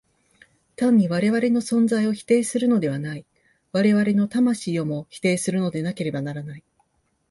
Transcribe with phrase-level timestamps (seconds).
[0.77, 3.25] 単に我々の存在を否定するのではない、
[3.71, 6.63] 我々の魂をも否定するのでなければならない。